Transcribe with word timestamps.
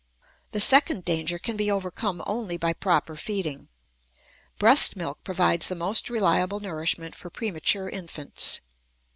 The 0.49 0.59
second 0.59 1.05
danger 1.05 1.37
can 1.37 1.55
be 1.55 1.69
overcome 1.69 2.23
only 2.25 2.57
by 2.57 2.73
proper 2.73 3.15
feeding. 3.15 3.69
Breast 4.57 4.95
milk 4.95 5.23
provides 5.23 5.67
the 5.67 5.75
most 5.75 6.09
reliable 6.09 6.59
nourishment 6.59 7.13
for 7.13 7.29
premature 7.29 7.87
infants. 7.87 8.61